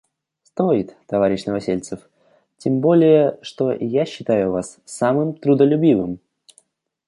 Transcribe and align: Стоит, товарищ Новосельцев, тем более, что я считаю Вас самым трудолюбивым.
Стоит, 0.41 0.95
товарищ 1.05 1.45
Новосельцев, 1.45 2.09
тем 2.57 2.79
более, 2.81 3.37
что 3.43 3.71
я 3.71 4.03
считаю 4.05 4.51
Вас 4.51 4.79
самым 4.83 5.35
трудолюбивым. 5.35 6.17